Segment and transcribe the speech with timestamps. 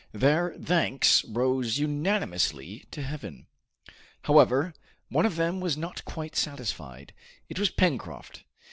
[0.13, 3.45] Their thanks rose unanimously to Heaven.
[4.23, 4.73] However,
[5.09, 7.13] one of them was not quite satisfied:
[7.49, 8.43] it was Pencroft.